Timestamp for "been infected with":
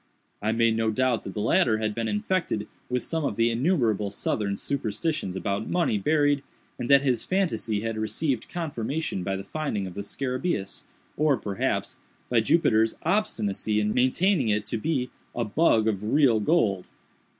1.93-3.03